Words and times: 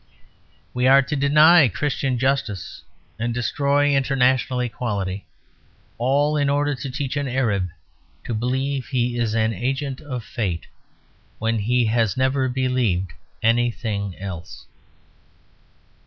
We 0.73 0.87
are 0.87 1.03
to 1.03 1.15
deny 1.15 1.67
Christian 1.67 2.17
justice 2.17 2.81
and 3.19 3.35
destroy 3.35 3.93
international 3.93 4.59
equality, 4.61 5.27
all 5.99 6.35
in 6.35 6.49
order 6.49 6.73
to 6.73 6.89
teach 6.89 7.15
an 7.17 7.27
Arab 7.27 7.69
to 8.23 8.33
believe 8.33 8.87
he 8.87 9.19
is 9.19 9.35
"an 9.35 9.53
agent 9.53 10.01
of 10.01 10.23
fate," 10.23 10.65
when 11.37 11.59
he 11.59 11.85
has 11.85 12.17
never 12.17 12.49
believed 12.49 13.13
anything 13.43 14.17
else. 14.17 14.65